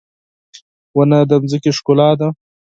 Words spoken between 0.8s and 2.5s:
•ونه د ځمکې ښکلا ده.